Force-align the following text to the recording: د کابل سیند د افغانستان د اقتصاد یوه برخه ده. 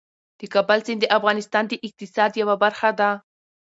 د 0.39 0.41
کابل 0.53 0.79
سیند 0.85 0.99
د 1.01 1.05
افغانستان 1.17 1.63
د 1.67 1.73
اقتصاد 1.87 2.31
یوه 2.41 2.55
برخه 2.63 2.89
ده. 2.99 3.09